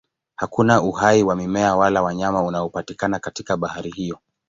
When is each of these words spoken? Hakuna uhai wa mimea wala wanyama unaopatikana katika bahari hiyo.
Hakuna 0.35 0.81
uhai 0.81 1.23
wa 1.23 1.35
mimea 1.35 1.75
wala 1.75 2.01
wanyama 2.01 2.43
unaopatikana 2.43 3.19
katika 3.19 3.57
bahari 3.57 3.91
hiyo. 3.91 4.19